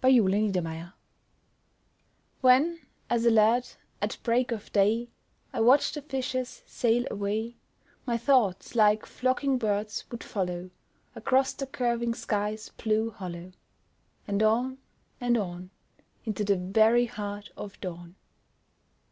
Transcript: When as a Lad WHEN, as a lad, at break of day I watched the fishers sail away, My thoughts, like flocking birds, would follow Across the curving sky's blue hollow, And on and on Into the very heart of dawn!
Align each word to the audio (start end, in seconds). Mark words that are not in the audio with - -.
When 0.00 0.14
as 0.16 0.16
a 0.16 0.20
Lad 0.28 0.56
WHEN, 2.40 2.80
as 3.08 3.24
a 3.24 3.30
lad, 3.30 3.68
at 4.02 4.18
break 4.24 4.50
of 4.50 4.72
day 4.72 5.10
I 5.52 5.60
watched 5.60 5.94
the 5.94 6.02
fishers 6.02 6.64
sail 6.66 7.06
away, 7.08 7.54
My 8.04 8.18
thoughts, 8.18 8.74
like 8.74 9.06
flocking 9.06 9.58
birds, 9.58 10.04
would 10.10 10.24
follow 10.24 10.70
Across 11.14 11.52
the 11.52 11.68
curving 11.68 12.14
sky's 12.14 12.68
blue 12.70 13.12
hollow, 13.12 13.52
And 14.26 14.42
on 14.42 14.78
and 15.20 15.38
on 15.38 15.70
Into 16.24 16.42
the 16.42 16.56
very 16.56 17.06
heart 17.06 17.52
of 17.56 17.80
dawn! 17.80 18.16